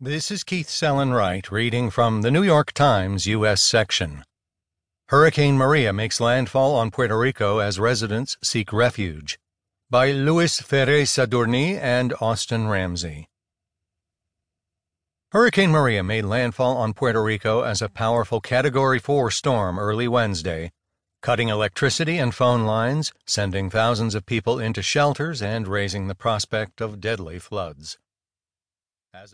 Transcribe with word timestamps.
This 0.00 0.32
is 0.32 0.42
Keith 0.42 0.66
Sellon-Wright 0.66 1.52
reading 1.52 1.88
from 1.88 2.22
the 2.22 2.30
New 2.32 2.42
York 2.42 2.72
Times 2.72 3.28
U.S. 3.28 3.62
section. 3.62 4.24
Hurricane 5.08 5.56
Maria 5.56 5.92
makes 5.92 6.20
landfall 6.20 6.74
on 6.74 6.90
Puerto 6.90 7.16
Rico 7.16 7.60
as 7.60 7.78
residents 7.78 8.36
seek 8.42 8.72
refuge. 8.72 9.38
By 9.88 10.10
Luis 10.10 10.60
Ferré 10.60 11.02
Sadurní 11.02 11.78
and 11.80 12.12
Austin 12.20 12.66
Ramzy. 12.66 13.28
Hurricane 15.30 15.70
Maria 15.70 16.02
made 16.02 16.24
landfall 16.24 16.76
on 16.76 16.92
Puerto 16.92 17.22
Rico 17.22 17.60
as 17.60 17.80
a 17.80 17.88
powerful 17.88 18.40
Category 18.40 18.98
4 18.98 19.30
storm 19.30 19.78
early 19.78 20.08
Wednesday, 20.08 20.72
cutting 21.22 21.50
electricity 21.50 22.18
and 22.18 22.34
phone 22.34 22.64
lines, 22.64 23.12
sending 23.26 23.70
thousands 23.70 24.16
of 24.16 24.26
people 24.26 24.58
into 24.58 24.82
shelters, 24.82 25.40
and 25.40 25.68
raising 25.68 26.08
the 26.08 26.16
prospect 26.16 26.80
of 26.80 27.00
deadly 27.00 27.38
floods. 27.38 27.96
As 29.16 29.30
a 29.30 29.32